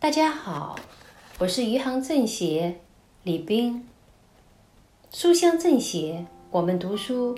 [0.00, 0.76] 大家好，
[1.38, 2.80] 我是余杭政协
[3.22, 3.86] 李斌。
[5.12, 7.36] 书香政协，我们读书。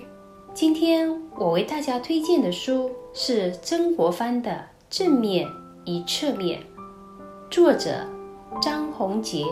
[0.53, 4.49] 今天我为大家推荐的书是曾国藩的
[4.89, 5.45] 《正面
[5.85, 6.61] 与侧面》，
[7.51, 8.07] 作者
[8.61, 9.43] 张宏杰。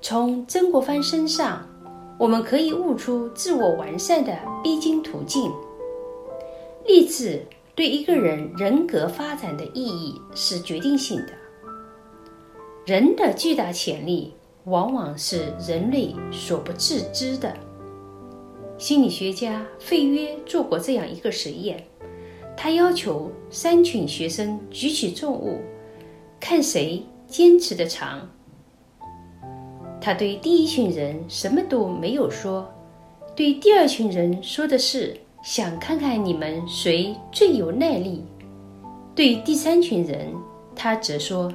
[0.00, 1.68] 从曾国藩身上，
[2.16, 5.52] 我们可以悟出自我完善的必经途径。
[6.86, 7.44] 励志。
[7.74, 11.32] 对一个人人格发展的意义是决定性的。
[12.86, 14.32] 人的巨大潜力
[14.64, 17.52] 往往是人类所不自知的。
[18.78, 21.84] 心理学家费约做过这样一个实验，
[22.56, 25.60] 他要求三群学生举起重物，
[26.38, 28.28] 看谁坚持的长。
[30.00, 32.72] 他对第一群人什么都没有说，
[33.34, 35.16] 对第二群人说的是。
[35.44, 38.24] 想看看你们谁最有耐力。
[39.14, 40.32] 对第三群人，
[40.74, 41.52] 他则说：“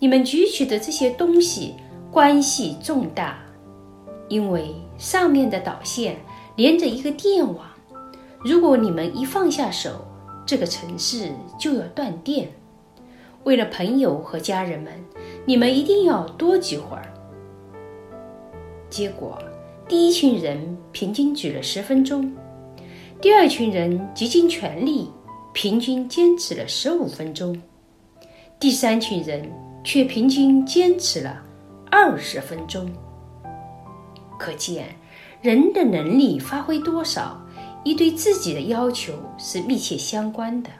[0.00, 1.76] 你们举起的这些东西
[2.10, 3.38] 关系重大，
[4.28, 6.16] 因为上面的导线
[6.56, 7.64] 连着一个电网。
[8.40, 10.04] 如果你们一放下手，
[10.44, 12.48] 这个城市就要断电。
[13.44, 14.92] 为了朋友和家人们，
[15.46, 17.06] 你们一定要多举会儿。”
[18.90, 19.38] 结果，
[19.86, 22.34] 第一群人平均举了十分钟。
[23.20, 25.10] 第二群人极尽全力，
[25.52, 27.52] 平均坚持了十五分钟；
[28.60, 29.50] 第三群人
[29.82, 31.42] 却平均坚持了
[31.90, 32.88] 二十分钟。
[34.38, 34.94] 可见，
[35.42, 37.44] 人的能力发挥多少，
[37.84, 40.70] 与对自己的要求是密切相关的，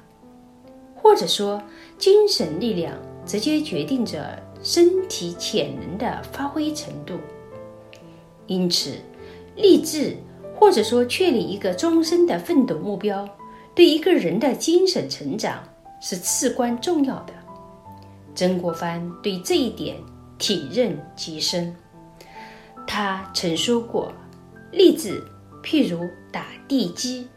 [0.95, 1.61] 或者说，
[1.99, 2.95] 精神力量
[3.27, 7.15] 直接决定着身体潜能的发挥程度。
[8.47, 8.93] 因此，
[9.57, 10.17] 励志。
[10.59, 13.27] 或者说，确立一个终身的奋斗目标，
[13.77, 15.63] 对一个人的精神成长
[16.01, 17.33] 是至关重要的。
[18.35, 19.97] 曾国藩对这一点
[20.37, 21.75] 体认极深。
[22.87, 24.13] 他曾说过
[24.73, 25.23] ：“立志
[25.63, 27.29] 譬如打地基，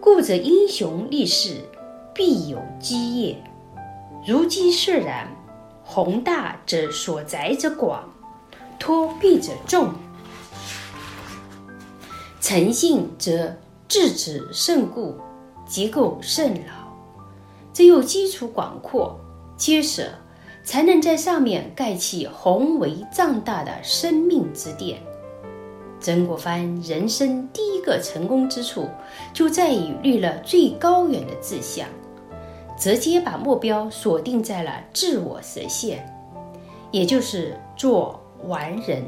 [0.00, 1.56] 故则英雄立世，
[2.14, 3.36] 必有基业。
[4.26, 5.28] 如基设然，
[5.84, 8.08] 宏大者所载者广，
[8.78, 9.92] 托庇者众。”
[12.48, 13.54] 诚信则
[13.88, 15.14] 质子甚固，
[15.66, 16.96] 结构甚牢。
[17.74, 19.20] 只有基础广阔、
[19.58, 20.10] 结实，
[20.64, 24.98] 才能在上面盖起宏伟壮大的生命之殿。
[26.00, 28.88] 曾国藩人生第一个成功之处，
[29.34, 31.86] 就在于立了最高远的志向，
[32.78, 36.10] 直接把目标锁定在了自我实现，
[36.92, 39.04] 也就是做完人。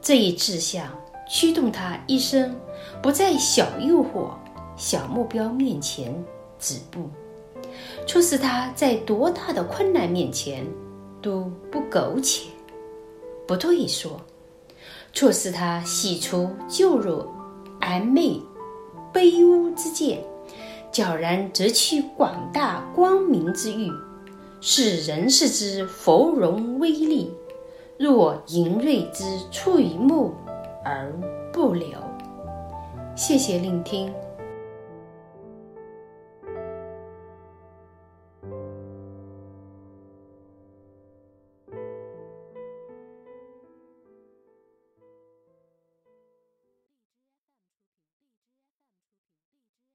[0.00, 0.90] 这一志向。
[1.32, 2.56] 驱动他一生
[3.00, 4.32] 不在小诱惑、
[4.76, 6.12] 小目标面前
[6.58, 7.08] 止步，
[8.04, 10.66] 促使他在多大的困难面前
[11.22, 12.48] 都不苟且、
[13.46, 14.20] 不退缩，
[15.12, 17.32] 促使他洗除旧弱、
[17.80, 18.42] 暧昧、
[19.14, 20.20] 卑污之见，
[20.90, 23.88] 悄然择取广大光明之欲，
[24.60, 27.30] 使人世之芙蓉微丽，
[27.96, 30.34] 若银瑞之出于目。
[30.84, 31.12] 而
[31.52, 31.98] 不留。
[33.14, 34.12] 谢谢聆听。